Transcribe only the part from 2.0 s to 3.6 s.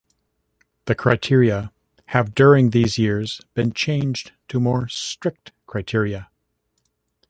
have during these years